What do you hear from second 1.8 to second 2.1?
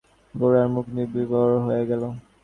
গেল।